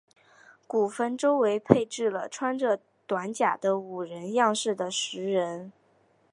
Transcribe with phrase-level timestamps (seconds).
[0.65, 5.71] 古坟周围配置了穿着短甲的武人样式的石人。